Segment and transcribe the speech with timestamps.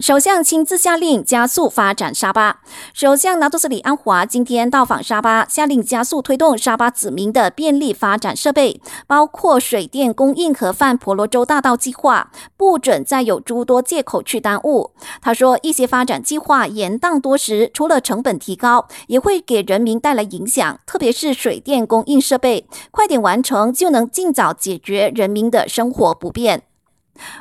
[0.00, 2.60] 首相亲自下令加速发展沙巴。
[2.94, 14.92] 首相拿督斯里安华今天到访沙巴，下令加速推动沙巴子民的便利发展设备，包括水电供应和泛婆罗洲大道计划，不准再有诸多借口去耽误。
[15.20, 26.62] 他说，一些发展计划延宕多时，除了成本提高，也会给人民带来影响，特别是水电供应设备，快点完成就能尽早解决人民的生活不便。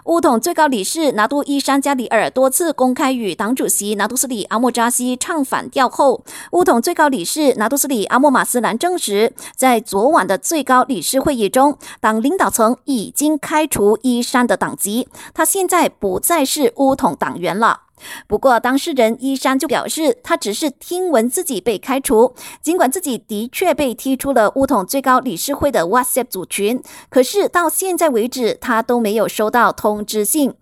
[0.06, 17.82] 乌统最高理事拿督伊山加里尔多次公开与党主席拿督斯里阿莫扎西唱反调后，乌统最高理事拿督斯里阿莫马斯兰证实，在昨晚的最高理事会议中，党领导层已经开除伊山的党籍，他现在不再是乌统党员了。
[18.28, 30.54] 不过，当事人伊山就表示，他只是听闻自己被开除，尽管自己的确被踢出了乌统最高理事会的 WhatsApp 组群，可是到现在为止，他都没有收到通知信。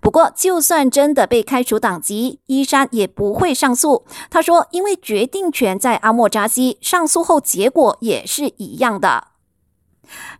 [0.00, 4.04] 不过，就算真的被开除党籍，伊山也不会上诉。
[4.30, 9.35] 他说，因为决定权在阿莫扎西，上诉后结果也是一样的。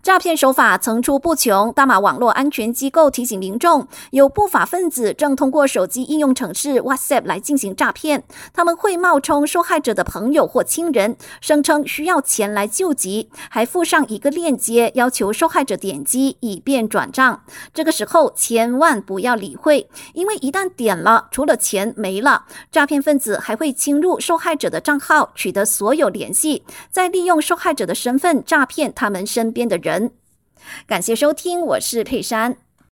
[0.03, 8.25] 诈骗手法层出不穷，大马网络安全机构提醒民众，有不法分子正通过手机应用程式 WhatsApp 来进行诈骗。
[8.53, 17.43] 他们会冒充受害者的朋友或亲人，声称需要钱来救急，还附上一个链接，要求受害者点击以便转账。
[17.75, 30.13] 这个时候千万不要理会，因为一旦点了，除了钱没了，诈骗分子还会侵入受害者的账号，取得所有联系，再利用受害者的身份诈骗他们身边的人。
[30.87, 32.59] 感谢收听，我是佩珊。